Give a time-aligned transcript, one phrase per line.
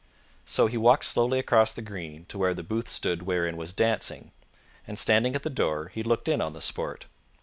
[0.45, 4.31] So he walked slowly across the green to where the booth stood wherein was dancing,
[4.87, 7.05] and standing at the door he looked in on the sport.